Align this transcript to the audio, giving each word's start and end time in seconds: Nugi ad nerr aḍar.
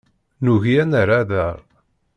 Nugi 0.43 0.75
ad 0.81 0.87
nerr 0.91 1.09
aḍar. 1.19 1.57